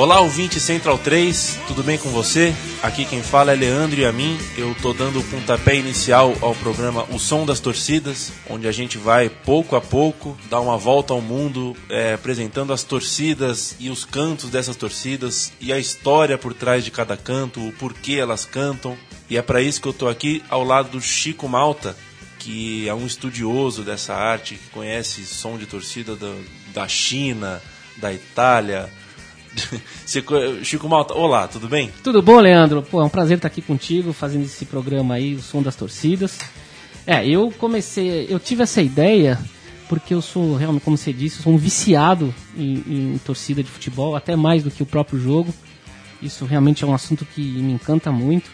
[0.00, 2.54] Olá, ouvinte Central 3, tudo bem com você?
[2.82, 4.38] Aqui quem fala é Leandro e a mim.
[4.56, 8.96] Eu tô dando o pontapé inicial ao programa O Som das Torcidas, onde a gente
[8.96, 14.06] vai pouco a pouco dar uma volta ao mundo, é, apresentando as torcidas e os
[14.06, 18.96] cantos dessas torcidas e a história por trás de cada canto, o porquê elas cantam.
[19.28, 21.94] E é para isso que eu tô aqui ao lado do Chico Malta,
[22.38, 26.34] que é um estudioso dessa arte, que conhece som de torcida da,
[26.72, 27.60] da China,
[27.98, 28.90] da Itália
[30.62, 31.90] Chico Malta, olá, tudo bem?
[32.02, 32.82] Tudo bom, Leandro?
[32.82, 36.38] Pô, é um prazer estar aqui contigo, fazendo esse programa aí, o som das torcidas.
[37.06, 39.38] É, eu comecei, eu tive essa ideia
[39.88, 43.68] porque eu sou realmente, como você disse, eu sou um viciado em, em torcida de
[43.68, 45.52] futebol, até mais do que o próprio jogo.
[46.22, 48.50] Isso realmente é um assunto que me encanta muito.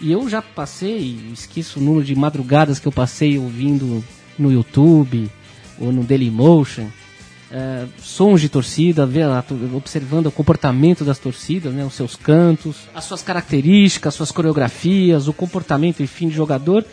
[0.00, 4.02] E eu já passei, esqueço o número de madrugadas que eu passei ouvindo
[4.36, 5.30] no YouTube
[5.78, 6.88] ou no Dailymotion
[7.50, 9.26] é, sons de torcida, ver,
[9.74, 15.28] observando o comportamento das torcidas, né, os seus cantos, as suas características, as suas coreografias,
[15.28, 16.84] o comportamento, enfim, de jogador.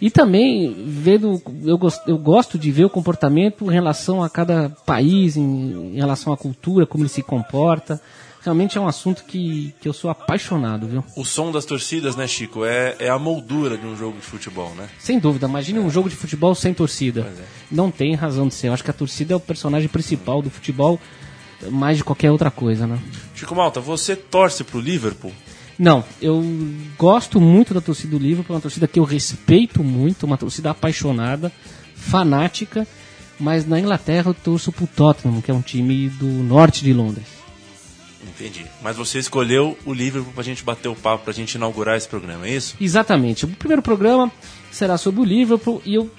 [0.00, 4.70] E também vendo, eu, gosto, eu gosto de ver o comportamento em relação a cada
[4.84, 8.00] país, em, em relação à cultura, como ele se comporta
[8.42, 11.04] realmente é um assunto que, que eu sou apaixonado, viu?
[11.16, 14.74] O som das torcidas, né, Chico, é, é a moldura de um jogo de futebol,
[14.74, 14.88] né?
[14.98, 15.46] Sem dúvida.
[15.46, 15.82] Imagine é.
[15.82, 17.22] um jogo de futebol sem torcida.
[17.22, 17.44] É.
[17.70, 18.68] Não tem razão de ser.
[18.68, 21.00] Eu acho que a torcida é o personagem principal do futebol
[21.70, 22.98] mais de qualquer outra coisa, né?
[23.34, 25.32] Chico Malta, você torce pro Liverpool?
[25.78, 26.44] Não, eu
[26.98, 30.70] gosto muito da torcida do Liverpool, é uma torcida que eu respeito muito, uma torcida
[30.70, 31.50] apaixonada,
[31.94, 32.86] fanática,
[33.38, 37.41] mas na Inglaterra eu torço pro Tottenham, que é um time do norte de Londres.
[38.26, 38.64] Entendi.
[38.82, 42.46] Mas você escolheu o Liverpool pra gente bater o papo, pra gente inaugurar esse programa,
[42.46, 42.76] é isso?
[42.80, 43.44] Exatamente.
[43.44, 44.30] O primeiro programa
[44.70, 46.10] será sobre o Liverpool e eu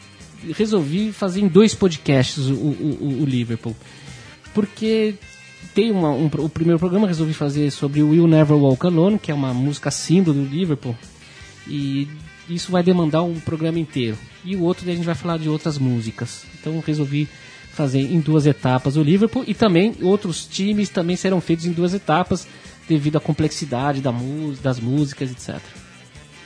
[0.55, 3.75] resolvi fazer em dois podcasts o, o, o Liverpool.
[4.53, 5.15] Porque
[5.73, 9.31] tem uma, um, o primeiro programa resolvi fazer sobre o Will Never Walk Alone, que
[9.31, 10.95] é uma música símbolo do Liverpool.
[11.67, 12.07] E
[12.49, 14.17] isso vai demandar um programa inteiro.
[14.43, 16.45] E o outro a gente vai falar de outras músicas.
[16.59, 17.27] Então resolvi
[17.73, 21.93] fazer em duas etapas o Liverpool e também outros times também serão feitos em duas
[21.93, 22.47] etapas
[22.87, 24.13] devido à complexidade da
[24.61, 25.59] das músicas, etc.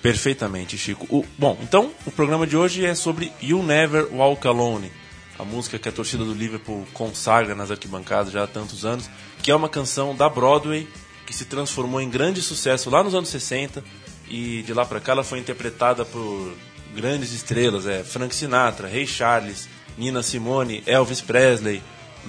[0.02, 1.06] Perfeitamente, Chico.
[1.10, 4.92] O, bom, então o programa de hoje é sobre You Never Walk Alone,
[5.38, 9.10] a música que a torcida do Liverpool consagra nas arquibancadas já há tantos anos,
[9.44, 10.88] que é uma canção da Broadway
[11.26, 13.84] que se transformou em grande sucesso lá nos anos 60
[14.30, 16.54] e de lá para cá ela foi interpretada por
[16.96, 19.68] grandes estrelas, é Frank Sinatra, Ray Charles,
[19.98, 21.82] Nina Simone, Elvis Presley,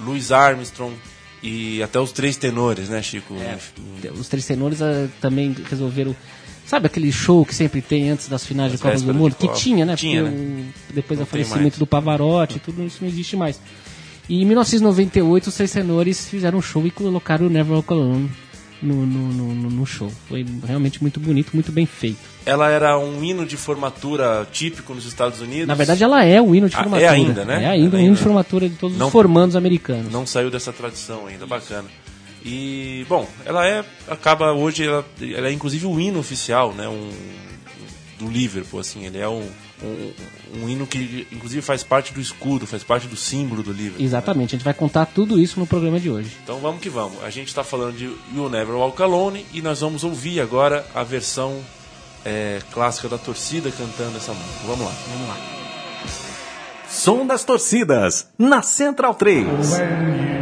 [0.03, 0.95] Louis Armstrong
[1.41, 3.35] e até os três tenores, né, Chico?
[3.35, 3.57] É,
[4.11, 6.15] os três tenores uh, também resolveram.
[6.65, 9.35] Sabe aquele show que sempre tem antes das finais As de Copas do Mundo?
[9.35, 9.95] Que tinha, né?
[9.95, 10.65] Tinha, né?
[10.93, 13.59] depois do falecimento do Pavarotti, tudo isso não existe mais.
[14.27, 18.29] E em 1998 os três tenores fizeram um show e colocaram o Never Walk Alone
[18.81, 20.11] no, no, no, no, show.
[20.27, 22.19] Foi realmente muito bonito, muito bem feito.
[22.45, 25.67] Ela era um hino de formatura típico nos Estados Unidos?
[25.67, 27.05] Na verdade, ela é um hino de ah, formatura.
[27.05, 27.63] é ainda, né?
[27.63, 30.11] É ainda é um hino de formatura de todos não, os formandos americanos.
[30.11, 31.87] Não saiu dessa tradição ainda, bacana.
[32.43, 36.87] E, bom, ela é, acaba hoje, ela, ela é inclusive o hino oficial, né?
[36.87, 37.09] Um,
[38.17, 39.47] do Liverpool, assim, ele é um,
[39.83, 44.05] um, um, hino que inclusive faz parte do escudo, faz parte do símbolo do Liverpool.
[44.05, 44.55] Exatamente, né?
[44.55, 46.31] a gente vai contar tudo isso no programa de hoje.
[46.43, 47.23] Então vamos que vamos.
[47.23, 51.03] A gente está falando de You Never Walk Alone e nós vamos ouvir agora a
[51.03, 51.59] versão
[52.25, 54.59] é, clássica da torcida cantando essa música.
[54.65, 54.93] Vamos lá.
[55.11, 55.37] Vamos lá.
[56.89, 60.38] Som das torcidas, na Central 3.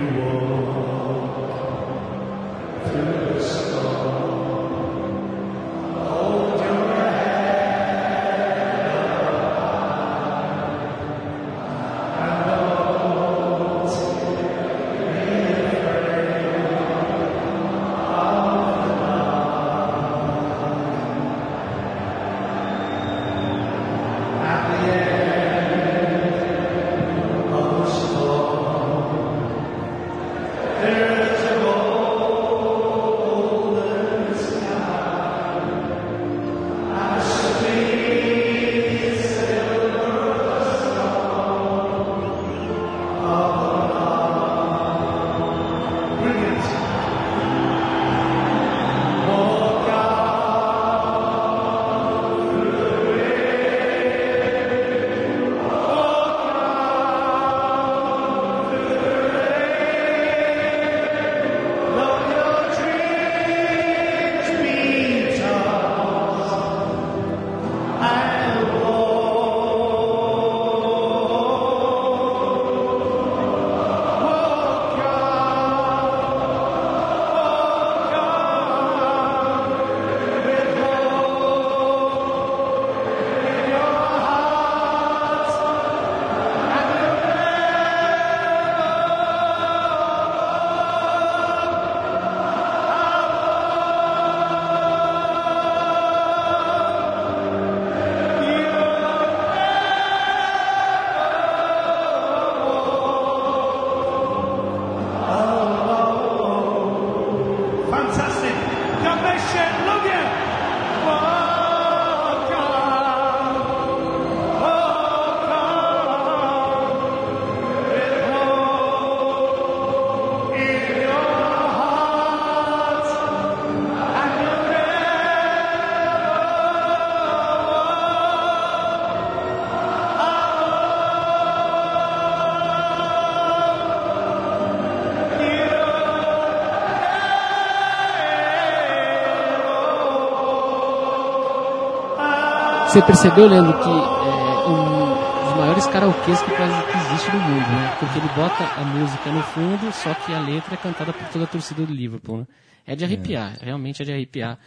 [142.98, 147.96] Você percebeu, Leandro, que é um dos maiores karaokês que, existe no mundo, né?
[148.00, 151.44] Porque ele bota a música no fundo, só que a letra é cantada por toda
[151.44, 152.48] a torcida do Liverpool, né?
[152.88, 153.66] É de arrepiar, é.
[153.66, 154.58] realmente é de arrepiar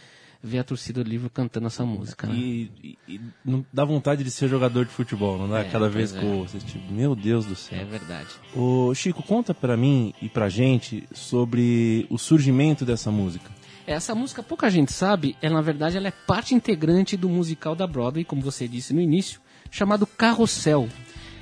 [0.41, 2.25] ver a torcida do Liverpool cantando essa música.
[2.25, 2.35] Né?
[2.35, 5.59] E, e, e, não dá vontade de ser jogador de futebol, não dá?
[5.59, 6.37] É, Cada vez que é.
[6.37, 7.79] você tipo, meu Deus do céu.
[7.81, 8.29] É verdade.
[8.55, 13.51] Ô, Chico, conta pra mim e pra gente sobre o surgimento dessa música.
[13.87, 17.87] Essa música pouca gente sabe, ela na verdade ela é parte integrante do musical da
[17.87, 19.41] Broadway, como você disse no início,
[19.71, 20.87] chamado Carrossel,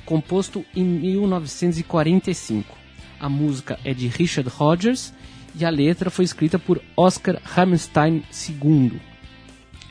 [0.05, 2.77] composto em 1945.
[3.19, 5.13] A música é de Richard Rodgers
[5.55, 9.01] e a letra foi escrita por Oscar Hammerstein II.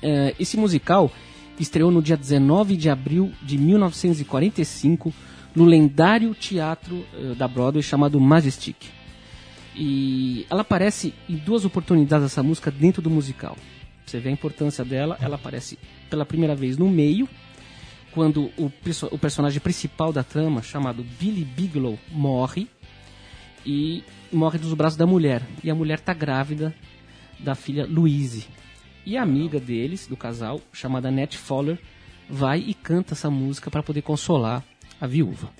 [0.00, 1.12] É, esse musical
[1.60, 5.12] estreou no dia 19 de abril de 1945
[5.54, 8.76] no lendário teatro uh, da Broadway chamado Majestic.
[9.80, 13.56] E ela aparece em duas oportunidades essa música dentro do musical.
[14.04, 15.78] Você vê a importância dela, ela aparece
[16.10, 17.28] pela primeira vez no meio,
[18.10, 18.72] quando o,
[19.12, 22.66] o personagem principal da trama, chamado Billy Bigelow, morre
[23.64, 24.02] e
[24.32, 25.42] morre dos braços da mulher.
[25.62, 26.74] E a mulher está grávida
[27.38, 28.48] da filha Louise.
[29.06, 31.78] E a amiga deles, do casal, chamada Nat Fowler,
[32.28, 34.64] vai e canta essa música para poder consolar
[35.00, 35.50] a viúva.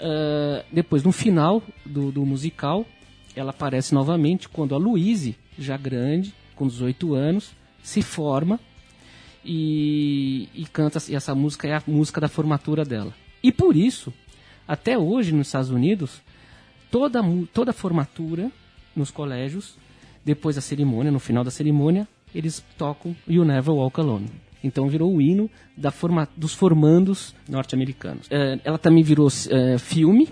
[0.00, 2.84] Uh, depois, no final do, do musical,
[3.34, 7.52] ela aparece novamente quando a Louise, já grande, com 18 anos,
[7.82, 8.60] se forma
[9.44, 10.98] e, e canta.
[11.08, 13.12] E essa música é a música da formatura dela.
[13.42, 14.12] E por isso,
[14.66, 16.22] até hoje nos Estados Unidos,
[16.90, 17.20] toda,
[17.52, 18.50] toda formatura
[18.94, 19.76] nos colégios,
[20.24, 24.28] depois da cerimônia, no final da cerimônia, eles tocam You Never Walk Alone.
[24.62, 28.26] Então virou o hino da forma, dos formandos norte-americanos.
[28.28, 30.28] Uh, ela também virou uh, filme,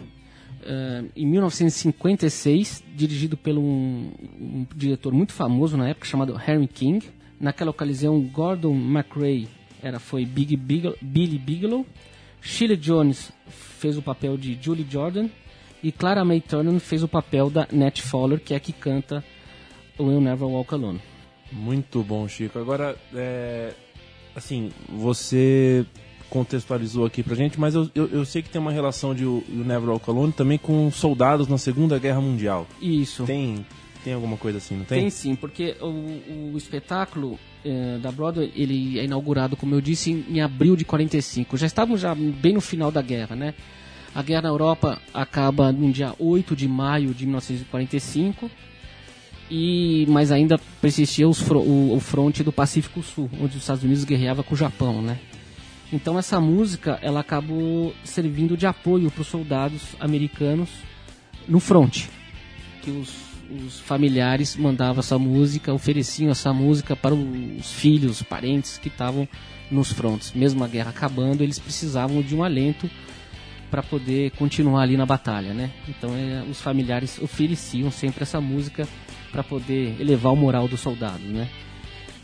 [0.63, 4.11] uh, em 1956, dirigido por um,
[4.41, 7.09] um, diretor muito famoso na época, chamado Harry King.
[7.39, 9.49] Naquela ocasião, Gordon McRae
[9.83, 11.87] era, foi Big Bigelow, Billy Bigelow.
[12.41, 15.29] Shirley Jones fez o papel de Julie Jordan.
[15.83, 19.25] E Clara May Turner fez o papel da Nat Fowler, que é a que canta
[19.99, 21.01] Will Never Walk Alone.
[21.51, 22.59] Muito bom, Chico.
[22.59, 23.73] Agora, é,
[24.35, 25.87] assim, você
[26.31, 29.45] contextualizou aqui pra gente, mas eu, eu, eu, sei que tem uma relação de o
[29.49, 32.67] Never Walk Alone também com soldados na Segunda Guerra Mundial.
[32.81, 33.25] Isso.
[33.25, 33.67] Tem,
[34.05, 35.01] tem alguma coisa assim, não tem?
[35.01, 40.13] Tem sim, porque o, o espetáculo é, da Broadway, ele é inaugurado, como eu disse,
[40.13, 41.57] em, em abril de 45.
[41.57, 43.55] Já estávamos já bem no final da guerra, né?
[44.15, 48.51] A guerra na Europa acaba no dia 8 de maio de 1945
[49.51, 54.05] e mas ainda persistia os, o, o fronte do Pacífico Sul, onde os Estados Unidos
[54.05, 55.19] guerreava com o Japão, né?
[55.93, 60.69] Então essa música ela acabou servindo de apoio para os soldados americanos
[61.49, 62.09] no fronte,
[62.83, 63.13] que os,
[63.65, 69.29] os, familiares mandavam essa música, ofereciam essa música para os filhos, os parentes que estavam
[69.69, 70.33] nos frontes.
[70.33, 72.89] Mesmo a guerra acabando, eles precisavam de um alento
[73.69, 75.71] para poder continuar ali na batalha, né?
[75.89, 78.87] Então é, os familiares ofereciam sempre essa música
[79.33, 81.49] para poder elevar o moral do soldado, né?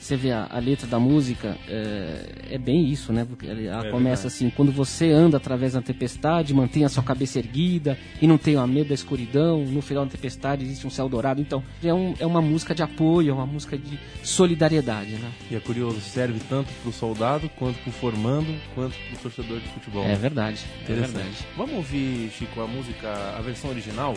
[0.07, 3.25] Você vê a, a letra da música, é, é, bem isso, né?
[3.25, 4.27] Porque ela é começa verdade.
[4.29, 8.65] assim, quando você anda através da tempestade, mantenha a sua cabeça erguida e não tenha
[8.69, 11.41] medo da escuridão, no final da tempestade existe um céu dourado.
[11.41, 15.33] Então, é, um, é uma música de apoio, é uma música de solidariedade, né?
[15.51, 19.23] E é curioso, serve tanto para o soldado, quanto para o formando, quanto para o
[19.23, 20.05] torcedor de futebol.
[20.05, 21.45] É verdade, é verdade.
[21.57, 24.15] Vamos ouvir, Chico, a música, a versão original?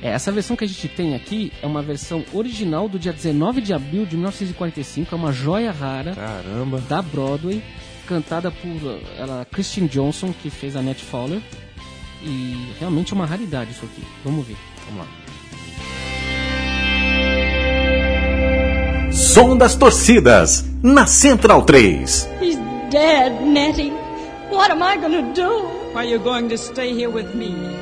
[0.00, 3.60] É, essa versão que a gente tem aqui é uma versão original do dia 19
[3.60, 6.80] de abril de 1945, é uma joia rara Caramba.
[6.88, 7.62] da Broadway,
[8.06, 11.40] cantada por ela, Christine Johnson, que fez a Nat Fowler.
[12.22, 14.02] E realmente é uma raridade isso aqui.
[14.24, 14.56] Vamos ver.
[14.86, 15.08] Vamos lá.
[19.12, 22.28] Som das torcidas, na Central 3.
[22.40, 22.56] He's
[22.90, 23.92] dead, Nettie.
[24.50, 25.68] What am I gonna do?
[25.94, 27.77] Are you going to stay here with me?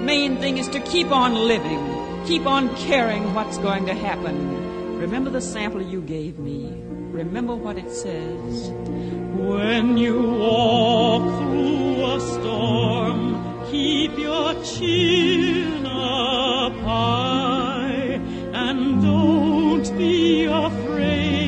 [0.00, 4.98] Main thing is to keep on living, keep on caring what's going to happen.
[4.98, 6.72] Remember the sample you gave me.
[7.12, 8.70] Remember what it says.
[8.70, 18.20] When you walk through a storm, keep your chin up high
[18.52, 21.39] and don't be afraid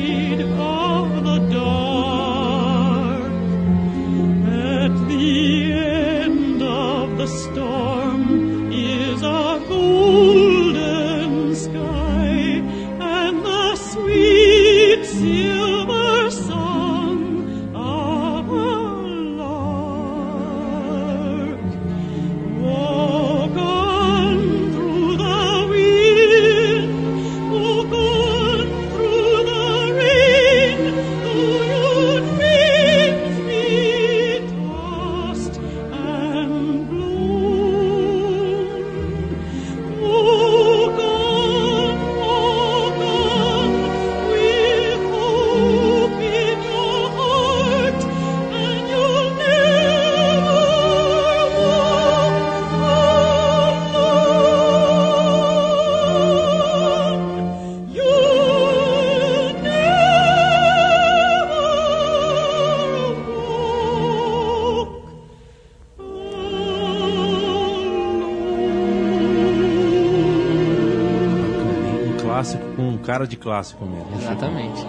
[73.23, 74.15] cara de clássico mesmo.
[74.15, 74.81] Exatamente.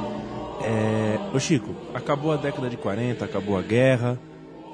[0.63, 4.19] É, ô Chico, acabou a década de 40, acabou a guerra.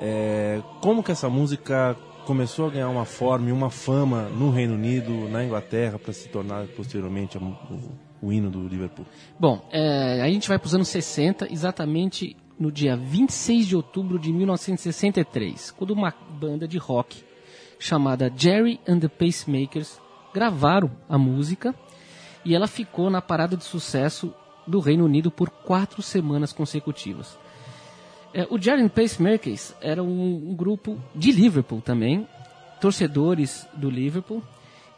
[0.00, 4.74] É, como que essa música começou a ganhar uma forma e uma fama no Reino
[4.74, 7.56] Unido, na Inglaterra, para se tornar posteriormente o,
[8.22, 9.06] o, hino do Liverpool?
[9.38, 14.18] Bom, é, a gente vai para os anos 60, exatamente no dia 26 de outubro
[14.18, 17.22] de 1963, quando uma banda de rock
[17.78, 19.98] chamada Jerry and the Pacemakers
[20.32, 21.74] gravaram a música
[22.44, 24.32] e ela ficou na parada de sucesso
[24.66, 27.38] do Reino Unido por quatro semanas consecutivas.
[28.32, 32.26] É, o and Pacemakers era um, um grupo de Liverpool também,
[32.80, 34.42] torcedores do Liverpool,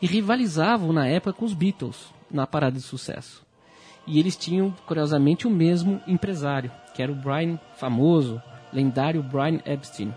[0.00, 3.42] e rivalizavam na época com os Beatles na parada de sucesso.
[4.06, 10.12] E eles tinham, curiosamente, o mesmo empresário, que era o Brian, famoso, lendário Brian Epstein.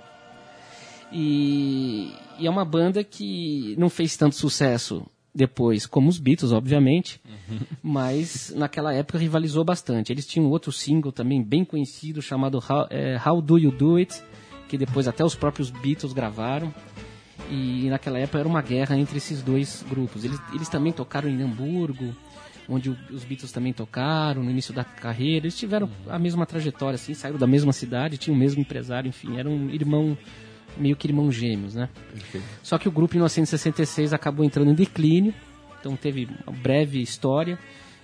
[1.12, 5.05] E, e, é uma banda que não fez tanto sucesso
[5.36, 7.60] depois como os Beatles, obviamente, uhum.
[7.84, 10.13] mas naquela época rivalizou bastante.
[10.13, 14.24] Eles tinham outro single também bem conhecido chamado How, é, How Do You Do It,
[14.70, 16.74] que depois até os próprios Beatles gravaram.
[17.51, 20.24] E naquela época era uma guerra entre esses dois grupos.
[20.24, 22.15] Eles, eles também tocaram em Hamburgo,
[22.68, 25.46] onde os Beatles também tocaram no início da carreira.
[25.46, 29.38] Eles tiveram a mesma trajetória, assim, saíram da mesma cidade, tinham o mesmo empresário, enfim,
[29.38, 30.18] eram irmão,
[30.77, 31.89] meio que irmãos gêmeos, né?
[32.12, 32.46] Perfeito.
[32.63, 35.34] Só que o grupo em 1966 acabou entrando em declínio,
[35.79, 37.60] então teve uma breve história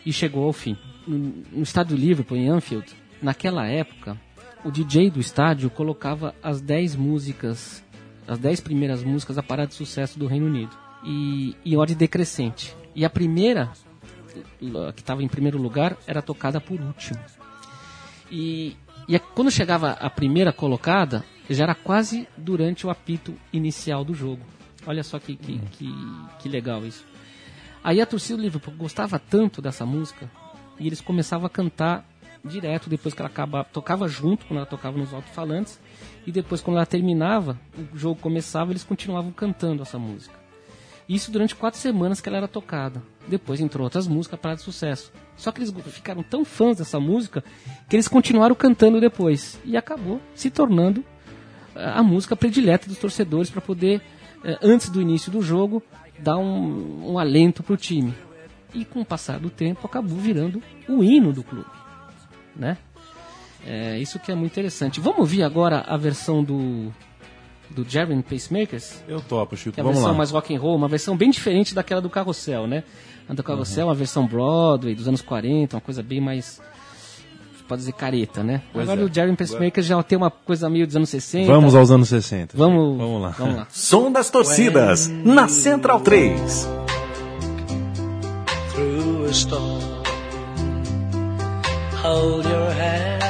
[0.06, 0.78] e chegou ao fim.
[1.08, 2.88] No, estádio Liverpool, em Anfield,
[3.22, 4.18] naquela época,
[4.64, 7.84] o DJ do estádio colocava as 10 músicas,
[8.28, 10.76] as 10 primeiras músicas a parar de sucesso do Reino Unido.
[11.04, 12.76] E em ordem decrescente.
[12.96, 13.72] E a primeira
[14.94, 17.20] que estava em primeiro lugar era tocada por último.
[18.32, 24.14] E, e quando chegava a primeira colocada, já era quase durante o apito inicial do
[24.14, 24.42] jogo.
[24.86, 25.94] Olha só que, que, que,
[26.40, 27.06] que legal isso.
[27.84, 30.30] Aí a torcida do Liverpool gostava tanto dessa música
[30.80, 32.06] e eles começavam a cantar
[32.44, 35.80] direto depois que ela acabava, tocava junto quando ela tocava nos alto-falantes
[36.26, 37.60] e depois quando ela terminava,
[37.94, 40.42] o jogo começava, eles continuavam cantando essa música.
[41.08, 43.04] Isso durante quatro semanas que ela era tocada.
[43.28, 45.12] Depois entrou outras músicas para de sucesso.
[45.36, 47.44] Só que eles ficaram tão fãs dessa música
[47.90, 49.60] que eles continuaram cantando depois.
[49.66, 51.04] E acabou se tornando
[51.76, 54.02] a música predileta dos torcedores para poder,
[54.44, 55.82] eh, antes do início do jogo,
[56.20, 58.14] dar um, um alento para o time.
[58.74, 61.70] E com o passar do tempo acabou virando o hino do clube.
[62.56, 62.78] Né?
[63.66, 65.00] É, isso que é muito interessante.
[65.00, 66.92] Vamos ouvir agora a versão do
[67.70, 69.02] do Jerry Pacemakers.
[69.08, 69.80] Eu topo, Chico.
[69.80, 70.18] É a Vamos versão lá.
[70.18, 72.84] mais rock and roll, uma versão bem diferente daquela do Carrossel, né?
[73.30, 73.90] A do Carrossel, uhum.
[73.90, 76.62] uma versão Broadway dos anos 40, uma coisa bem mais
[77.72, 78.62] pode dizer careta, né?
[78.74, 79.10] Pois Agora é.
[79.10, 81.52] o Jerry Pacemakers já tem uma coisa meio dos anos 60.
[81.52, 82.58] Vamos aos anos 60.
[82.58, 83.30] Vamos, vamos lá.
[83.38, 83.68] Vamos lá.
[83.72, 86.68] Som das torcidas When na Central 3.
[88.74, 90.04] Through a storm,
[92.04, 93.22] hold your head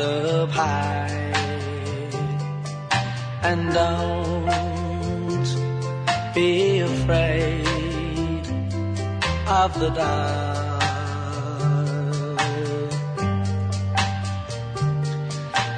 [0.00, 1.10] up high.
[3.42, 4.44] and don't
[6.34, 7.66] be afraid
[9.48, 10.49] of the dark.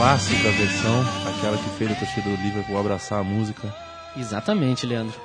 [0.00, 3.70] clássica versão, aquela que fez a torcida do Liverpool abraçar a música.
[4.16, 5.20] Exatamente, Leandro.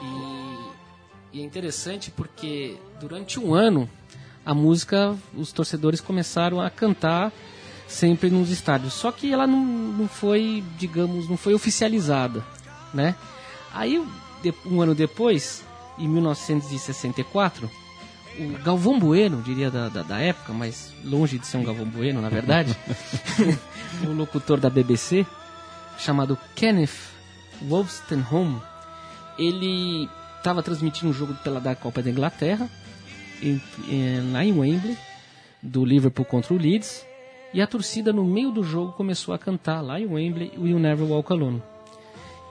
[0.00, 3.90] E, e é interessante porque durante um ano
[4.46, 7.32] a música, os torcedores começaram a cantar
[7.88, 8.92] sempre nos estádios.
[8.92, 12.44] Só que ela não, não foi, digamos, não foi oficializada,
[12.94, 13.16] né?
[13.74, 14.00] Aí,
[14.64, 15.64] um ano depois,
[15.98, 17.68] em 1964,
[18.38, 22.22] o Galvão Bueno, diria da, da, da, época, mas longe de ser um Galvão Bueno,
[22.22, 22.76] na verdade,
[24.06, 25.26] o locutor da BBC,
[25.98, 27.10] chamado Kenneth
[27.62, 28.60] Wolstenholme,
[29.38, 32.68] ele estava transmitindo um jogo pela da Copa da Inglaterra,
[33.42, 34.96] em, em, lá em Wembley,
[35.62, 37.06] do Liverpool contra o Leeds,
[37.52, 40.78] e a torcida no meio do jogo começou a cantar lá em Wembley o You
[40.78, 41.62] Never Walk Alone.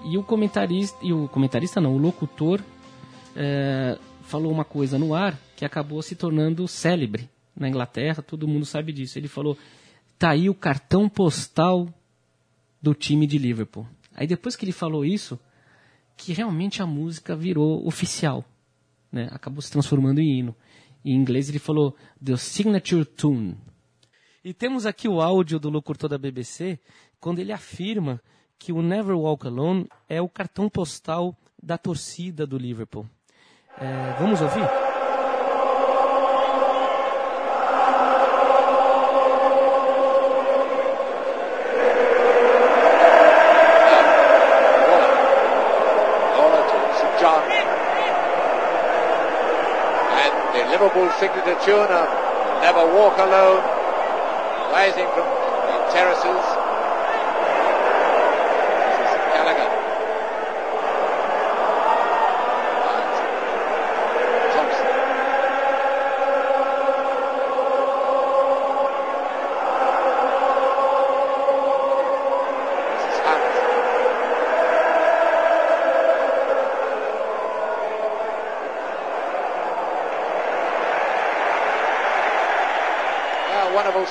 [0.05, 2.61] E o comentarista, e o comentarista não, o locutor
[3.35, 8.65] é, falou uma coisa no ar que acabou se tornando célebre na Inglaterra, todo mundo
[8.65, 9.17] sabe disso.
[9.17, 9.57] Ele falou:
[10.19, 11.87] "Tá aí o cartão postal
[12.81, 13.87] do time de Liverpool".
[14.13, 15.39] Aí depois que ele falou isso,
[16.17, 18.43] que realmente a música virou oficial,
[19.11, 19.29] né?
[19.31, 20.55] Acabou se transformando em hino.
[21.03, 23.57] Em inglês ele falou The Signature Tune.
[24.43, 26.79] E temos aqui o áudio do locutor da BBC,
[27.19, 28.21] quando ele afirma
[28.57, 33.09] que o Never Walk Alone é o cartão postal da torcida do Liverpool.
[33.77, 34.78] É, vamos ouvir?
[50.79, 52.07] Signature
[52.61, 53.61] Never Walk Alone,
[54.71, 55.25] rising from
[55.67, 56.58] the terraces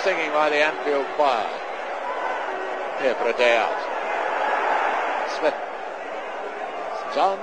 [0.08, 1.46] singing by the Anfield Choir
[3.02, 3.76] here for a day out.
[5.36, 5.54] Smith,
[7.14, 7.38] John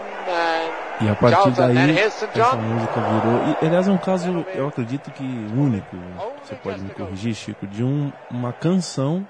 [1.01, 2.25] e a partir daí essa
[2.55, 3.57] música virou.
[3.61, 5.95] E, aliás, é um caso, eu acredito que único.
[6.43, 9.27] Você pode me corrigir, Chico, de um, uma canção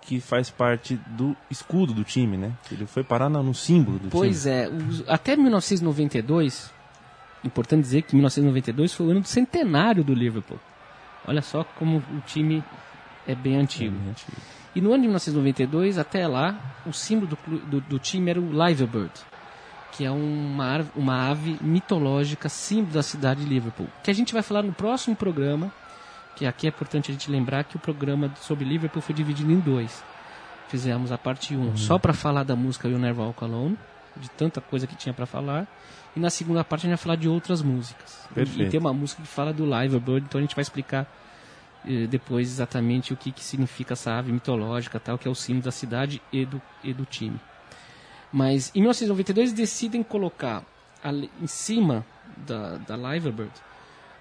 [0.00, 2.52] que faz parte do escudo do time, né?
[2.72, 4.68] Ele foi parar no símbolo do pois time.
[4.68, 6.72] Pois é, até 1992,
[7.44, 10.58] importante dizer que 1992 foi o ano do centenário do Liverpool.
[11.26, 12.62] Olha só como o time
[13.26, 13.96] é bem antigo.
[13.96, 14.36] É bem antigo.
[14.74, 18.66] E no ano de 1992, até lá, o símbolo do, do, do time era o
[18.66, 19.12] Liverbird,
[19.92, 23.86] que é uma, uma ave mitológica, símbolo da cidade de Liverpool.
[24.02, 25.70] Que a gente vai falar no próximo programa,
[26.34, 29.60] que aqui é importante a gente lembrar que o programa sobre Liverpool foi dividido em
[29.60, 30.02] dois.
[30.68, 31.76] Fizemos a parte 1 um, uhum.
[31.76, 33.76] só para falar da música You Never Walk Alone,
[34.16, 35.66] de tanta coisa que tinha para falar.
[36.14, 38.28] E na segunda parte a gente vai falar de outras músicas.
[38.34, 38.68] Perfeito.
[38.68, 41.06] E tem uma música que fala do Live Bird, então a gente vai explicar
[41.86, 45.64] eh, depois exatamente o que, que significa essa ave mitológica, tal, que é o símbolo
[45.64, 47.40] da cidade e do, e do time.
[48.32, 50.64] Mas em 1992 decidem colocar
[51.02, 52.04] ali, em cima
[52.36, 53.52] da, da Live Bird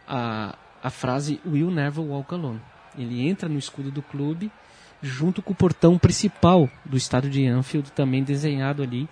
[0.08, 2.62] a, a frase Will Never Walk Alone.
[2.98, 4.52] Ele entra no escudo do clube
[5.02, 9.10] junto com o portão principal do estádio de Anfield, também desenhado ali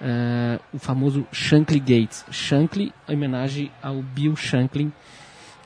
[0.00, 2.24] uh, o famoso Shankly Gates.
[2.30, 4.92] Shankly, em homenagem ao Bill Shankly,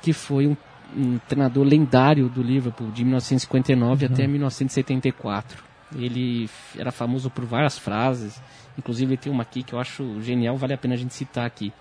[0.00, 0.56] que foi um,
[0.96, 4.12] um treinador lendário do Liverpool de 1959 uhum.
[4.12, 5.62] até 1974.
[5.94, 8.40] Ele era famoso por várias frases,
[8.78, 11.72] inclusive tem uma aqui que eu acho genial, vale a pena a gente citar aqui.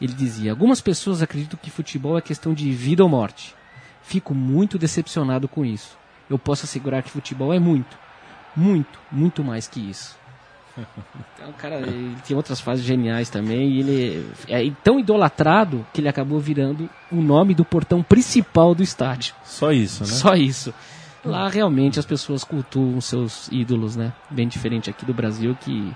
[0.00, 3.54] Ele dizia: Algumas pessoas acreditam que futebol é questão de vida ou morte.
[4.02, 5.98] Fico muito decepcionado com isso.
[6.30, 7.98] Eu posso assegurar que futebol é muito,
[8.54, 10.16] muito, muito mais que isso.
[11.34, 13.70] Então, cara, ele tem outras fases geniais também.
[13.70, 18.82] E ele é tão idolatrado que ele acabou virando o nome do portão principal do
[18.82, 19.34] estádio.
[19.44, 20.10] Só isso, né?
[20.10, 20.74] Só isso.
[21.24, 24.12] Lá realmente as pessoas cultuam seus ídolos, né?
[24.30, 25.92] Bem diferente aqui do Brasil que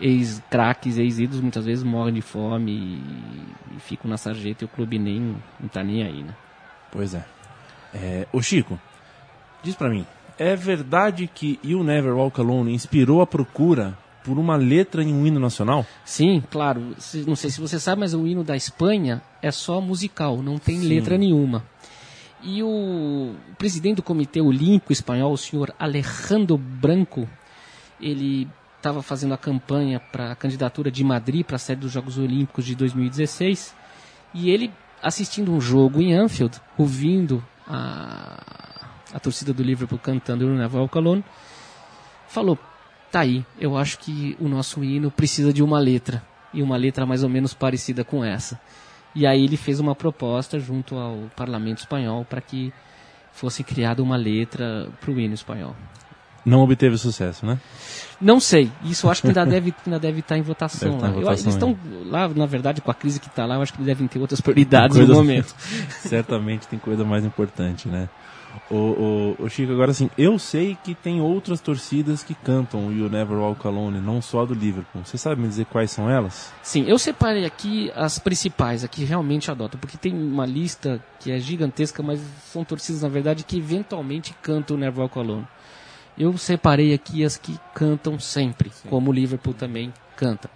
[0.00, 4.98] ex-craques, ex-ídolos muitas vezes morrem de fome e, e, ficam na sarjeta e o clube
[4.98, 6.34] nem não tá nem aí, né?
[6.90, 7.24] Pois é.
[7.94, 8.78] é ô Chico,
[9.62, 10.06] diz pra mim,
[10.38, 15.24] é verdade que You Never Walk Alone inspirou a procura por uma letra em um
[15.24, 15.86] hino nacional?
[16.04, 16.96] Sim, claro.
[17.24, 20.80] Não sei se você sabe, mas o hino da Espanha é só musical, não tem
[20.80, 20.88] Sim.
[20.88, 21.64] letra nenhuma.
[22.42, 27.28] E o presidente do Comitê Olímpico Espanhol, o senhor Alejandro Branco,
[28.00, 32.18] ele estava fazendo a campanha para a candidatura de Madrid para a sede dos Jogos
[32.18, 33.74] Olímpicos de 2016
[34.34, 38.42] e ele assistindo um jogo em Anfield, ouvindo a,
[39.12, 41.24] a torcida do Liverpool cantando o Naval Calone,
[42.28, 42.58] falou:
[43.10, 43.44] tá aí.
[43.58, 46.22] Eu acho que o nosso hino precisa de uma letra.
[46.54, 48.58] E uma letra mais ou menos parecida com essa.
[49.14, 52.72] E aí ele fez uma proposta junto ao parlamento espanhol para que
[53.32, 55.74] fosse criada uma letra para o hino espanhol.
[56.44, 57.58] Não obteve sucesso, né?
[58.20, 58.70] Não sei.
[58.84, 61.12] Isso eu acho que ainda deve ainda deve estar em votação Deve tá lá.
[61.12, 61.78] em Eu- votação eles estão
[62.10, 64.40] lá, na verdade, com a crise que está lá, eu acho que devem ter outras
[64.40, 65.54] prioridades no momento.
[65.90, 68.08] Certamente tem coisa mais importante, né?
[68.70, 72.92] O, o, o Chico, agora assim, eu sei que tem outras torcidas que cantam o
[72.92, 75.02] You Never Walk Alone, não só do Liverpool.
[75.04, 76.52] Você sabe me dizer quais são elas?
[76.62, 81.30] Sim, eu separei aqui as principais, a que realmente adotam, porque tem uma lista que
[81.30, 85.46] é gigantesca, mas são torcidas, na verdade, que eventualmente cantam o Never Walk Alone.
[86.18, 90.50] Eu separei aqui as que cantam sempre, como o Liverpool também canta.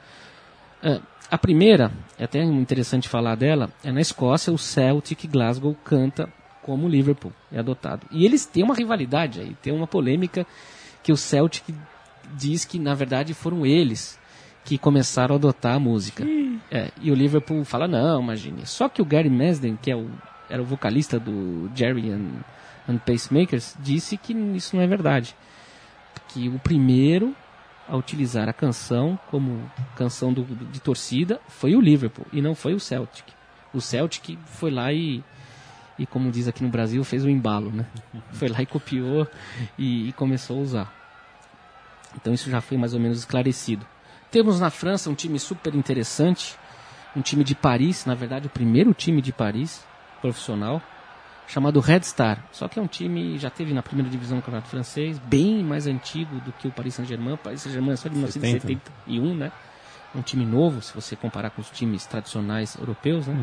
[0.82, 6.28] É, a primeira, é até interessante falar dela, é na Escócia, o Celtic Glasgow canta
[6.62, 8.06] como o Liverpool, é adotado.
[8.10, 10.46] E eles têm uma rivalidade aí, tem uma polêmica
[11.02, 11.74] que o Celtic
[12.36, 14.18] diz que, na verdade, foram eles
[14.64, 16.24] que começaram a adotar a música.
[16.70, 18.66] É, e o Liverpool fala, não, imagine.
[18.66, 20.08] Só que o Gary Mesden, que é o,
[20.48, 22.28] era o vocalista do Jerry and,
[22.88, 25.34] and Pacemakers, disse que isso não é verdade.
[26.28, 27.34] Que o primeiro
[27.88, 32.72] a utilizar a canção como canção do- de torcida foi o Liverpool e não foi
[32.74, 33.24] o Celtic.
[33.74, 35.24] O Celtic foi lá e,
[36.00, 37.84] e como diz aqui no Brasil, fez o embalo, né?
[38.32, 39.28] Foi lá e copiou
[39.78, 40.94] e, e começou a usar.
[42.16, 43.86] Então isso já foi mais ou menos esclarecido.
[44.30, 46.56] Temos na França um time super interessante,
[47.14, 49.84] um time de Paris, na verdade o primeiro time de Paris
[50.22, 50.82] profissional,
[51.46, 52.42] chamado Red Star.
[52.50, 55.86] Só que é um time já teve na primeira divisão do campeonato francês, bem mais
[55.86, 57.34] antigo do que o Paris Saint-Germain.
[57.34, 59.52] O Paris Saint-Germain é só de 1971, né?
[60.14, 63.34] Um time novo, se você comparar com os times tradicionais europeus, né?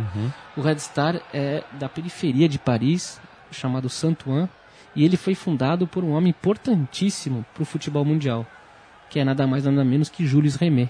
[0.57, 4.49] O Red Star é da periferia de Paris, chamado Saint-Ouen,
[4.95, 8.45] e ele foi fundado por um homem importantíssimo para o futebol mundial,
[9.09, 10.89] que é nada mais nada menos que Jules Rimet.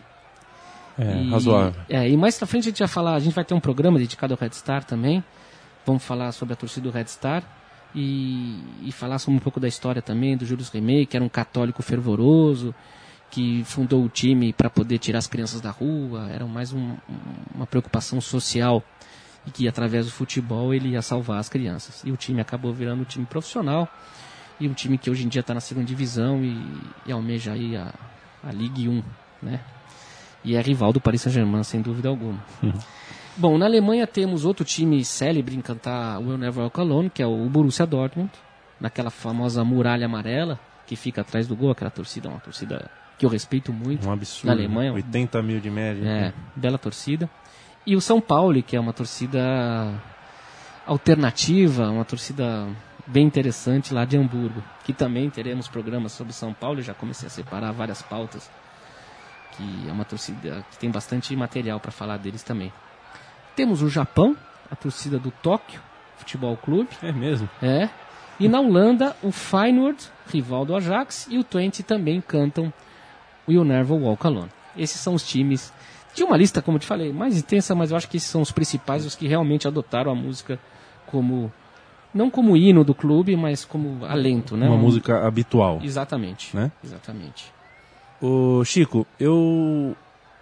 [0.98, 1.80] É, E- razoável.
[1.88, 4.00] É, e mais pra frente a gente vai falar, a gente vai ter um programa
[4.00, 5.24] dedicado ao Red Star também.
[5.86, 7.44] Vamos falar sobre a torcida do Red Star
[7.94, 11.30] e, e falar sobre um pouco da história também do Julius Rimet, que era um
[11.30, 12.74] católico fervoroso,
[13.30, 16.96] que fundou o time para poder tirar as crianças da rua, era mais um-
[17.54, 18.84] uma preocupação social
[19.46, 22.02] e que através do futebol ele ia salvar as crianças.
[22.06, 23.88] E o time acabou virando um time profissional
[24.60, 26.58] e um time que hoje em dia está na segunda divisão e,
[27.06, 27.94] e almeja aí a,
[28.44, 29.04] a Ligue 1,
[29.42, 29.60] né?
[30.44, 32.40] E é rival do Paris Saint-Germain, sem dúvida alguma.
[33.36, 37.28] Bom, na Alemanha temos outro time célebre em cantar Will Never Walk Alone, que é
[37.28, 38.32] o Borussia Dortmund,
[38.80, 43.30] naquela famosa muralha amarela que fica atrás do gol, aquela torcida, uma torcida que eu
[43.30, 44.08] respeito muito.
[44.08, 44.48] Um absurdo.
[44.48, 46.08] Na Alemanha, 80 mil de média.
[46.08, 47.30] É, bela torcida.
[47.86, 49.94] E o São Paulo, que é uma torcida
[50.86, 52.68] alternativa, uma torcida
[53.08, 54.62] bem interessante lá de Hamburgo.
[54.84, 58.52] Que também teremos programas sobre São Paulo, eu já comecei a separar várias pautas.
[59.54, 62.72] Que é uma torcida que tem bastante material para falar deles também.
[63.56, 64.38] Temos o Japão,
[64.70, 65.82] a torcida do Tóquio
[66.18, 66.90] Futebol Clube.
[67.02, 67.50] É mesmo?
[67.62, 67.90] É.
[68.40, 72.72] E na Holanda, o Feyenoord, rival do Ajax, e o Twente também cantam
[73.48, 74.50] Will Never Walk Alone.
[74.78, 75.72] Esses são os times.
[76.14, 78.42] Tinha uma lista, como eu te falei, mais intensa, mas eu acho que esses são
[78.42, 80.60] os principais, os que realmente adotaram a música
[81.06, 81.52] como.
[82.14, 84.68] Não como hino do clube, mas como alento, né?
[84.68, 85.80] Uma Um- música habitual.
[85.84, 86.56] Exatamente.
[86.56, 86.72] Né?
[86.84, 87.54] Exatamente.
[88.22, 89.96] Ô, Chico, eu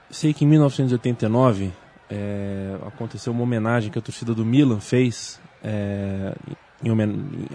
[0.09, 1.71] sei que em 1989
[2.09, 5.39] é, aconteceu uma homenagem que a torcida do Milan fez.
[5.63, 6.33] é,
[6.91, 7.47] homen-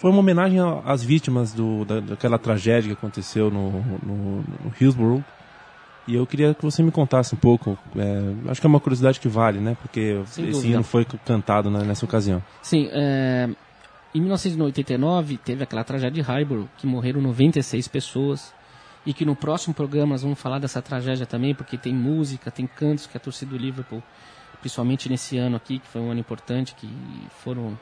[0.00, 3.70] foi uma homenagem às vítimas do, da, daquela tragédia que aconteceu no,
[4.02, 5.24] no, no Hillsborough.
[6.06, 7.76] E eu queria que você me contasse um pouco.
[7.96, 9.76] é, acho que é uma curiosidade que vale, né?
[9.82, 10.74] Porque Sem esse dúvida.
[10.74, 12.42] hino foi cantado né, nessa ocasião.
[12.62, 13.48] Sim, é,
[14.14, 18.54] em 1989 teve aquela tragédia de Highborough, que morreram 96 pessoas.
[19.06, 22.66] E que no próximo programa nós vamos falar dessa tragédia também, porque tem música, tem
[22.66, 24.02] cantos que a torcida do Liverpool,
[24.60, 26.88] principalmente nesse ano aqui, que foi um ano importante, que
[27.42, 27.78] foram.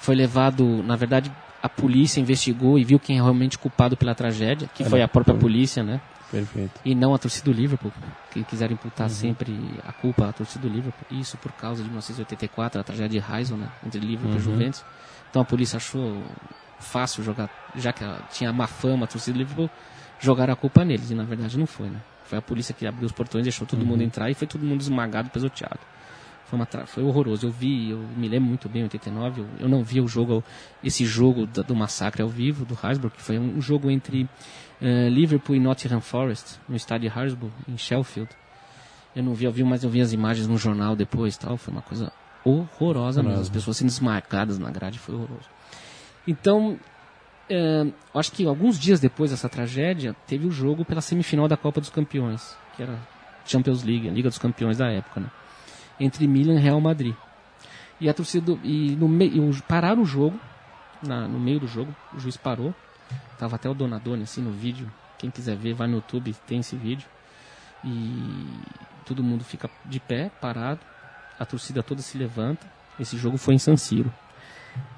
[0.00, 1.30] Foi levado, na verdade,
[1.62, 5.36] a polícia investigou e viu quem é realmente culpado pela tragédia, que foi a própria
[5.36, 6.00] polícia, né?
[6.30, 6.80] Perfeito.
[6.84, 7.92] e não a torcida do Liverpool,
[8.30, 9.52] que quiseram imputar sempre
[9.84, 11.04] a culpa à torcida do Liverpool.
[11.10, 14.84] Isso por causa de 1984, a tragédia de Heysel, né, entre Liverpool e Juventus.
[15.28, 16.22] Então a polícia achou
[16.78, 19.68] fácil jogar, já que ela tinha má fama a torcida do Liverpool,
[20.20, 22.00] jogaram a culpa neles, e na verdade não foi, né?
[22.24, 24.80] Foi a polícia que abriu os portões, deixou todo mundo entrar e foi todo mundo
[24.80, 25.80] esmagado, pisoteado.
[26.50, 27.46] Foi, uma foi horroroso.
[27.46, 29.40] Eu vi, eu me lembro muito bem, em 89.
[29.40, 30.42] Eu, eu não vi o jogo,
[30.82, 34.28] esse jogo da- do massacre ao vivo do Hasbro, que foi um, jogo entre
[34.82, 38.28] eh, Liverpool e Nottingham Forest, no estádio de Hasbro, em Sheffield.
[39.14, 41.56] Eu não vi ao vivo, mas eu vi as imagens no jornal depois tal.
[41.56, 42.12] Foi uma coisa
[42.44, 43.40] horrorosa mesmo.
[43.42, 45.48] As pessoas sendo esmagadas na grade, foi horroroso.
[46.26, 46.78] Então,
[47.48, 51.80] eu acho que alguns dias depois dessa tragédia, teve o jogo pela semifinal da Copa
[51.80, 52.98] dos Campeões, que era
[53.44, 55.30] Champions League, a Liga dos Campeões da época, né?
[56.00, 57.14] Entre Milan e Real Madrid.
[58.00, 60.40] E a torcida e no meio pararam o jogo,
[61.02, 62.74] na- no meio do jogo, o juiz parou
[63.38, 64.90] Tava até o Donadoni assim no vídeo.
[65.18, 67.08] Quem quiser ver, vai no YouTube, tem esse vídeo.
[67.82, 68.46] E
[69.06, 70.80] todo mundo fica de pé, parado.
[71.38, 72.66] A torcida toda se levanta.
[72.98, 74.12] Esse jogo foi em San Siro.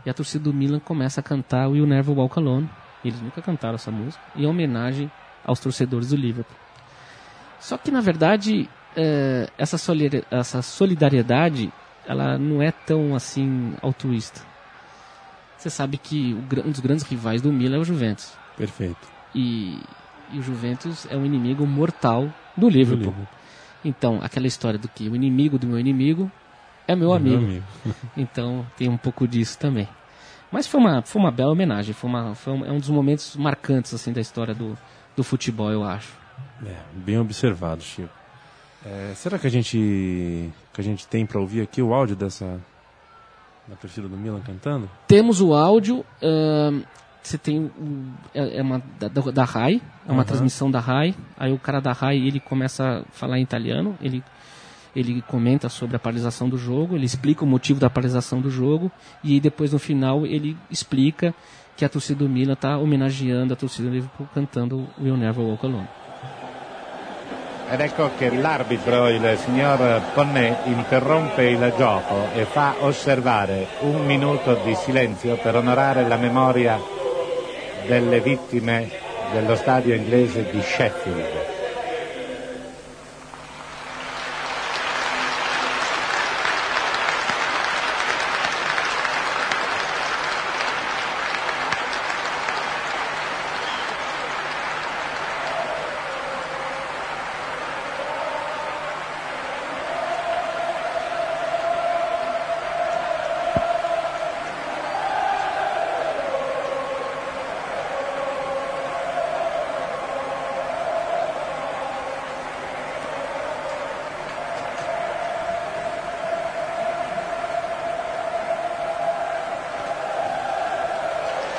[0.04, 2.68] E a torcida do Milan começa a cantar Will Never Walk Alone.
[3.04, 4.22] Eles nunca cantaram essa música.
[4.34, 5.10] Em homenagem
[5.44, 6.56] aos torcedores do Liverpool.
[7.60, 9.76] Só que, na verdade, é, essa,
[10.30, 11.72] essa solidariedade
[12.06, 14.40] ela não é tão assim altruísta.
[15.56, 18.36] Você sabe que um dos grandes rivais do Milan é o Juventus.
[18.56, 19.08] Perfeito.
[19.34, 19.78] E,
[20.32, 22.96] e o Juventus é um inimigo mortal do Liverpool.
[22.96, 23.28] do Liverpool.
[23.84, 26.30] Então, aquela história do que o inimigo do meu inimigo
[26.86, 27.36] é meu é amigo.
[27.36, 27.64] Meu amigo.
[28.16, 29.88] então, tem um pouco disso também.
[30.50, 33.36] Mas foi uma, foi uma bela homenagem, foi, uma, foi um, é um dos momentos
[33.36, 34.76] marcantes assim da história do,
[35.16, 36.12] do futebol, eu acho.
[36.66, 38.21] É, bem observado, Chico.
[38.84, 42.60] É, será que a gente que a gente tem para ouvir aqui o áudio dessa
[43.66, 44.90] da torcida do Milan cantando?
[45.06, 46.04] Temos o áudio.
[46.20, 46.82] Uh,
[47.22, 47.70] você tem
[48.34, 50.24] é, é, uma da, da RAI, é uma uhum.
[50.24, 51.14] transmissão da RAI.
[51.38, 53.96] Aí o cara da RAI ele começa a falar em italiano.
[54.00, 54.22] Ele
[54.94, 58.92] ele comenta sobre a paralisação do jogo, ele explica o motivo da paralisação do jogo
[59.24, 61.34] e depois no final ele explica
[61.74, 65.64] que a torcida do Milan está homenageando a torcida do Liverpool cantando Will Never Walk
[65.64, 65.88] Alone.
[67.72, 74.56] Ed ecco che l'arbitro, il signor Ponnet, interrompe il gioco e fa osservare un minuto
[74.56, 76.78] di silenzio per onorare la memoria
[77.86, 78.90] delle vittime
[79.32, 81.51] dello stadio inglese di Sheffield.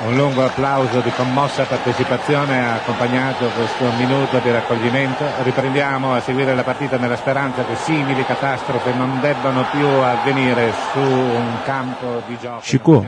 [0.04, 5.24] Un lungo applauso di commossa partecipazione ha accompagnato questo minuto di raccoglimento.
[5.42, 10.98] Riprendiamo a seguire la partita nella speranza che simili catastrofi non debbano più avvenire su
[10.98, 12.60] un campo di gioco.
[12.60, 13.06] Chico,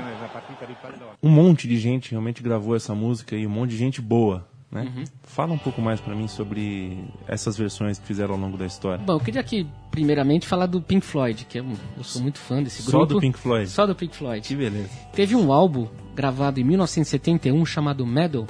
[1.21, 4.49] um monte de gente realmente gravou essa música e um monte de gente boa.
[4.73, 4.81] Né?
[4.81, 5.05] Uhum.
[5.23, 9.05] Fala um pouco mais para mim sobre essas versões que fizeram ao longo da história.
[9.05, 12.63] Bom, eu queria aqui, primeiramente, falar do Pink Floyd, que eu, eu sou muito fã
[12.63, 12.99] desse grupo.
[12.99, 13.69] Só do Pink Floyd?
[13.69, 14.49] Só do Pink Floyd.
[14.49, 14.89] Que beleza.
[15.13, 18.47] Teve um álbum gravado em 1971 chamado Metal,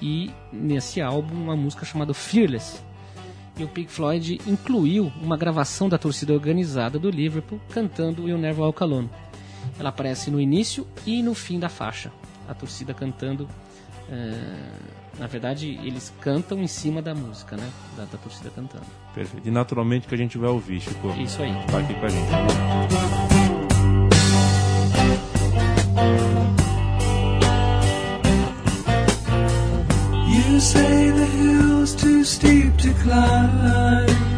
[0.00, 2.82] e nesse álbum uma música chamada Fearless.
[3.56, 8.64] E o Pink Floyd incluiu uma gravação da torcida organizada do Liverpool cantando You'll Never
[8.64, 9.10] Walk Alone.
[9.78, 12.10] Ela aparece no início e no fim da faixa.
[12.48, 13.44] A torcida cantando...
[14.08, 17.68] Uh na verdade, eles cantam em cima da música, né?
[17.96, 18.86] Da, da torcida cantando.
[19.14, 19.46] Perfeito.
[19.46, 21.10] E naturalmente que a gente vai ouvir, Chico.
[21.20, 21.52] Isso aí.
[21.66, 22.30] Tá aqui com a gente.
[30.62, 34.31] Say the hill's too steep to climb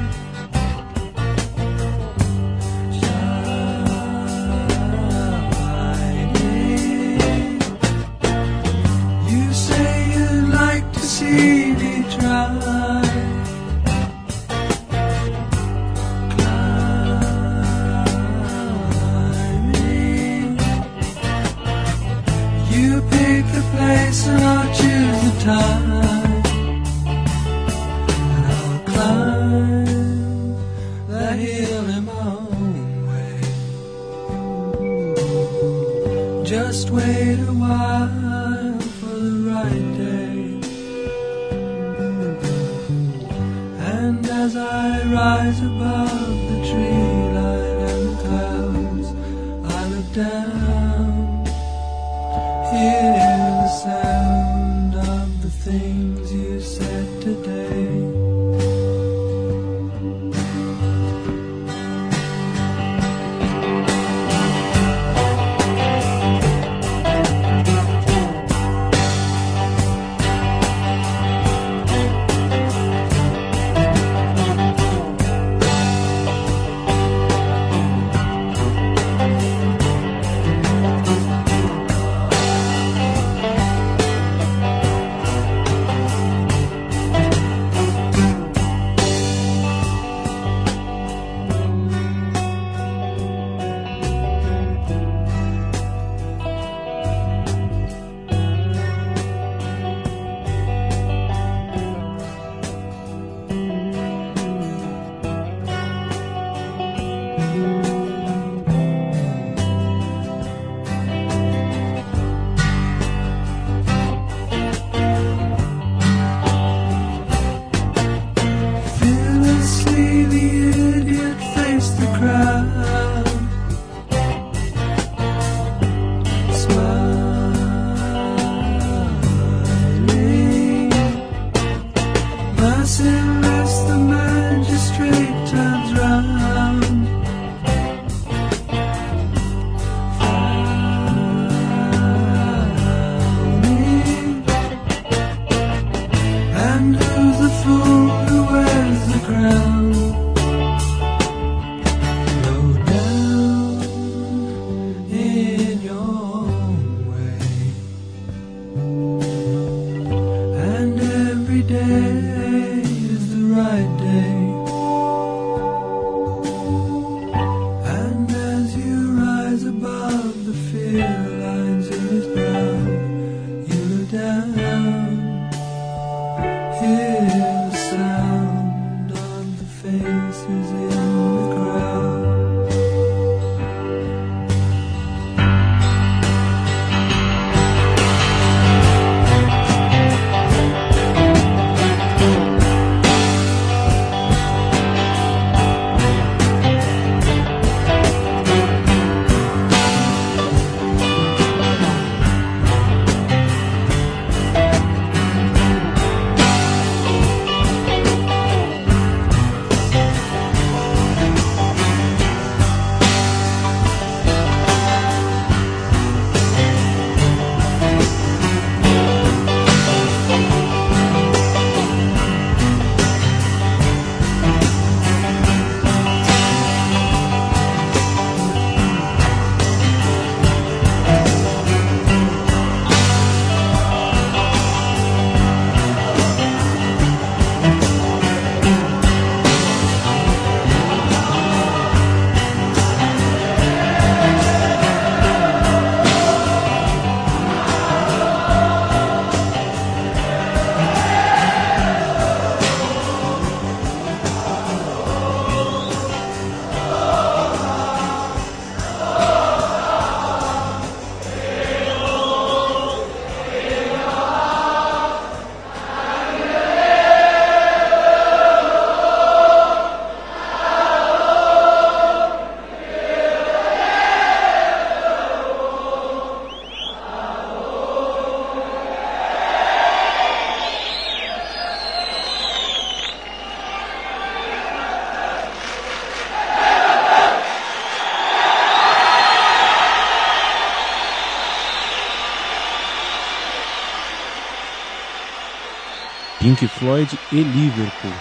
[296.54, 298.12] Pink Floyd e Liverpool.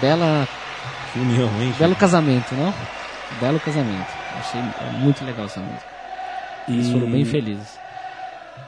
[0.00, 0.48] Bela,
[1.12, 1.72] Que união, hein?
[1.78, 2.74] belo casamento, não?
[3.40, 4.08] Belo casamento.
[4.36, 4.60] Achei
[4.98, 5.86] muito legal essa música.
[6.68, 7.78] Eles E- foram bem felizes.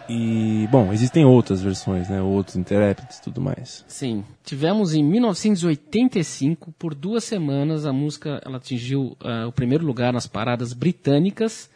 [0.08, 2.22] E, bom, existem outras versões, né?
[2.22, 3.84] Outros intérpretes e tudo mais.
[3.88, 10.12] Sim, tivemos em 1985, por duas semanas, a música ela atingiu ah, o primeiro lugar
[10.12, 11.68] nas paradas britânicas,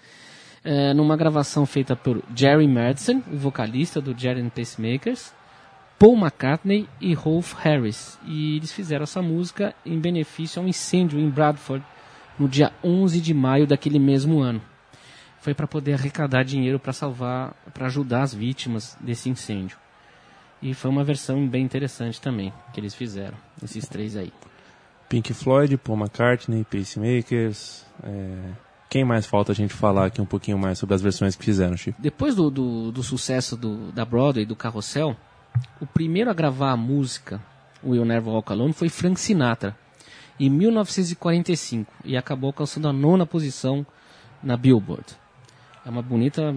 [0.64, 5.32] eh, numa gravação feita por Jerry Madison, o vocalista do Jerry and Pacemakers,
[6.02, 8.18] Paul McCartney e Rolf Harris.
[8.26, 11.86] E eles fizeram essa música em benefício a um incêndio em Bradford,
[12.36, 14.60] no dia 11 de maio daquele mesmo ano.
[15.40, 19.78] Foi para poder arrecadar dinheiro para salvar, para ajudar as vítimas desse incêndio.
[20.60, 24.32] E foi uma versão bem interessante também que eles fizeram, esses três aí.
[25.08, 27.86] Pink Floyd, Paul McCartney, Pacemakers.
[28.02, 28.50] é,
[28.90, 31.76] Quem mais falta a gente falar aqui um pouquinho mais sobre as versões que fizeram,
[31.76, 32.02] Chico?
[32.02, 35.16] Depois do, do, do sucesso do, da Broadway, do Carrossel,
[35.80, 37.40] o primeiro a gravar a música
[37.84, 39.76] Will Never Walk Alone foi Frank Sinatra,
[40.38, 43.84] em 1945, e acabou alcançando a nona posição
[44.42, 45.06] na Billboard.
[45.84, 46.54] É uma bonita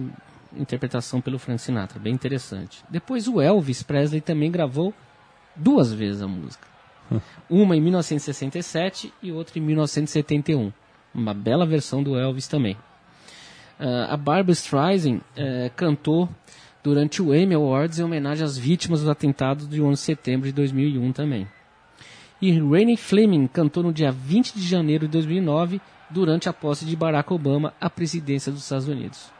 [0.56, 2.82] interpretação pelo Frank Sinatra, bem interessante.
[2.88, 4.94] Depois o Elvis Presley também gravou
[5.54, 6.66] duas vezes a música.
[7.48, 10.72] Uma em 1967 e outra em 1971.
[11.14, 12.76] Uma bela versão do Elvis também.
[13.78, 16.28] Ah, a Barbra Streisand eh, cantou
[16.86, 20.52] durante o Emmy Awards em homenagem às vítimas dos atentados de 11 de setembro de
[20.52, 21.48] 2001 também.
[22.40, 26.94] E Rainy Fleming cantou no dia 20 de janeiro de 2009 durante a posse de
[26.94, 29.32] Barack Obama à presidência dos Estados Unidos.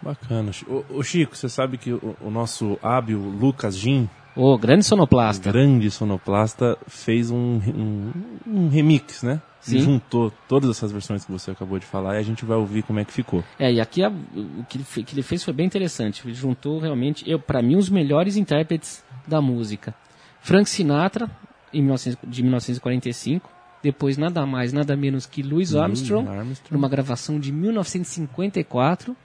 [0.00, 0.50] Bacana.
[0.66, 4.08] Ô, ô, Chico, você sabe que o, o nosso hábil Lucas Jim,
[4.38, 5.50] Ô, grande sonoplasta.
[5.50, 8.12] grande sonoplasta, fez um, um,
[8.46, 9.42] um remix, né?
[9.60, 9.80] Sim.
[9.80, 13.00] Juntou todas essas versões que você acabou de falar e a gente vai ouvir como
[13.00, 13.42] é que ficou.
[13.58, 16.22] É, e aqui a- o que ele, que ele fez foi bem interessante.
[16.24, 19.92] Ele juntou realmente, eu para mim, os melhores intérpretes da música.
[20.40, 21.28] Frank Sinatra,
[21.74, 23.50] em 1900 de 1945.
[23.82, 26.72] Depois, nada mais, nada menos que Louis Armstrong, Armstrong.
[26.72, 29.16] numa gravação de 1954.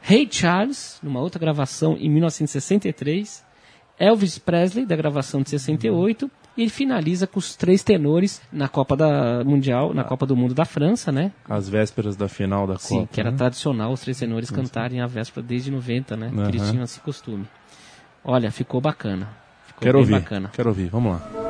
[0.00, 3.44] Ray Charles, numa outra gravação em 1963.
[4.02, 6.28] Elvis Presley, da gravação de 68.
[6.54, 10.66] E finaliza com os três tenores na Copa da Mundial, na Copa do Mundo da
[10.66, 11.32] França, né?
[11.48, 13.08] Às vésperas da final da Sim, Copa.
[13.10, 13.36] que era né?
[13.38, 16.30] tradicional os três tenores cantarem a véspera desde 90, né?
[16.30, 17.46] Que eles tinham esse costume.
[18.22, 19.28] Olha, ficou bacana.
[19.66, 20.12] Ficou Quero bem ouvir.
[20.20, 20.50] bacana.
[20.52, 20.88] Quero ouvir.
[20.90, 21.41] Vamos lá.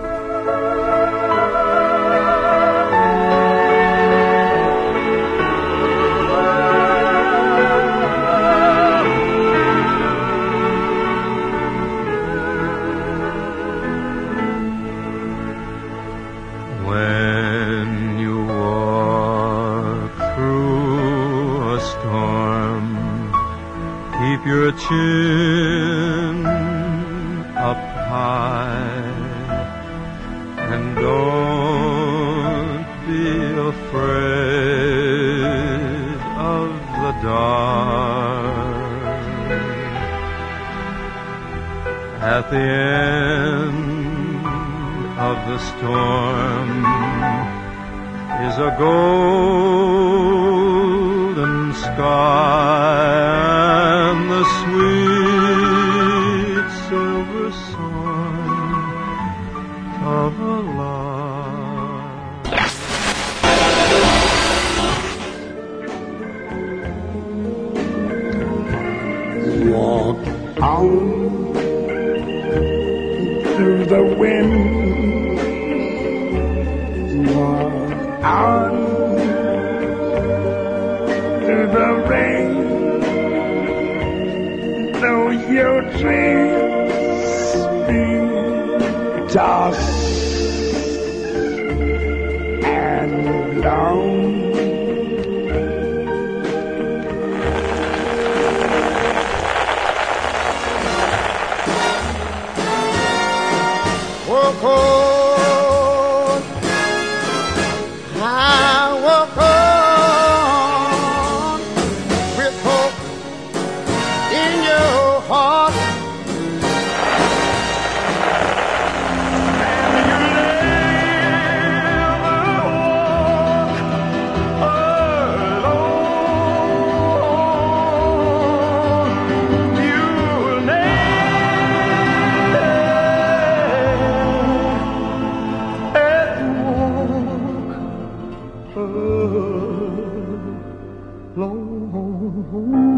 [141.36, 142.91] Never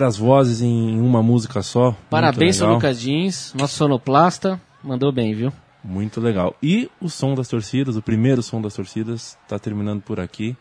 [0.00, 1.94] várias vozes em uma música só.
[2.08, 2.74] Parabéns, legal.
[2.76, 4.58] Lucas Jeans, nosso sonoplasta.
[4.82, 5.52] Mandou bem, viu?
[5.84, 6.56] Muito legal.
[6.62, 10.56] E o som das torcidas, o primeiro som das torcidas, está terminando por aqui.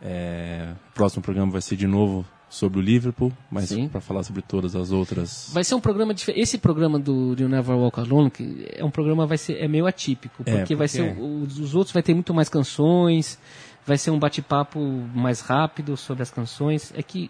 [0.00, 4.42] É, o próximo programa vai ser de novo sobre o Liverpool, mas para falar sobre
[4.42, 5.50] todas as outras.
[5.52, 6.40] Vai ser um programa diferente.
[6.40, 9.86] Esse programa do, do Never Walk Alone, que é um programa vai ser é meio
[9.88, 13.38] atípico, porque, É, porque- vai ser o- os, os outros vai ter muito mais canções,
[13.84, 14.78] vai ser um bate-papo
[15.14, 16.92] mais rápido sobre as canções.
[16.96, 17.28] É que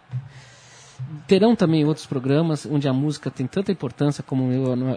[1.26, 4.44] terão também outros programas onde a música tem tanta importância como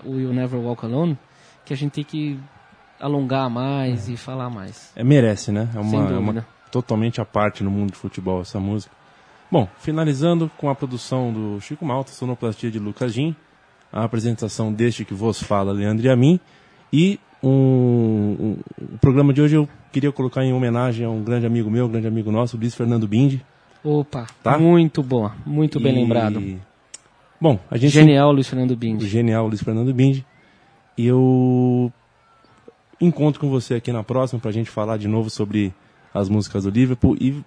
[0.06, 1.18] o You- Never Walk Alone,
[1.66, 2.40] que a gente tem que
[3.00, 4.92] alongar mais e falar mais.
[4.96, 5.70] É, merece, né?
[5.76, 8.94] É uma, é uma totalmente à parte no mundo de futebol essa música.
[9.52, 13.36] Bom, finalizando com a produção do Chico Malta, sonoplastia de Lucas Jim,
[13.92, 16.40] a apresentação deste que vos fala, Leandro e a mim,
[16.94, 17.50] e um,
[18.40, 18.58] um-
[18.94, 21.90] o programa de hoje eu queria colocar em homenagem a um grande amigo meu, um
[21.90, 23.44] grande amigo nosso, Luiz Fernando Bindi.
[23.84, 24.58] Opa, Tá?
[24.60, 26.60] muito boa, muito bem E- lembrado.
[27.40, 29.08] Bom, a gente Genial, Luiz Fernando Bindi.
[29.08, 30.24] genial Luiz Fernando Bindi.
[30.98, 31.92] E eu
[33.00, 35.74] encontro com você aqui na próxima pra gente falar de novo sobre
[36.14, 37.18] as músicas do Liverpool.
[37.20, 37.44] E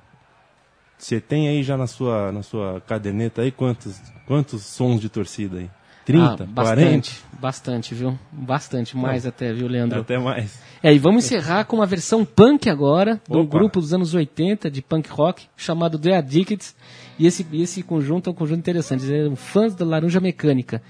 [0.98, 5.58] você tem aí já na sua, na sua caderneta aí quantos, quantos sons de torcida
[5.58, 5.70] aí?
[6.04, 6.52] 30, Ah, 40?
[6.52, 8.18] bastante, bastante, viu?
[8.30, 10.00] Bastante, mais até, viu, Leandro?
[10.00, 10.58] Até mais.
[10.82, 13.58] É, e vamos encerrar com uma versão punk agora, de um Opa.
[13.58, 16.74] grupo dos anos 80 de punk rock, chamado The Addicts.
[17.18, 20.82] E esse, esse conjunto é um conjunto interessante, eles eram fãs da Laranja Mecânica.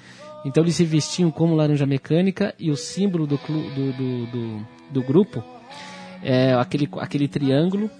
[0.44, 5.02] Então eles se vestiam como Laranja Mecânica e o símbolo do, do, do, do, do
[5.02, 5.42] grupo
[6.22, 7.90] é aquele, aquele triângulo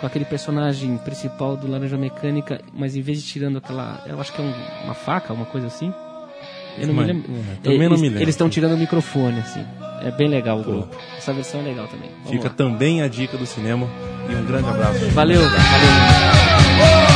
[0.00, 4.02] com aquele personagem principal do Laranja Mecânica, mas em vez de tirando aquela.
[4.06, 5.92] Eu acho que é um- uma faca, uma coisa assim.
[6.78, 7.30] Eu não me lembro.
[7.32, 8.22] é, também não eles, me lembro.
[8.22, 9.64] Eles estão tirando o microfone, assim.
[10.02, 10.96] É bem legal o grupo.
[11.18, 12.10] Essa versão é legal também.
[12.24, 12.54] Vamos Fica lá.
[12.54, 13.86] também a dica do cinema.
[14.28, 15.04] E um grande abraço.
[15.10, 17.09] Valeu, valeu.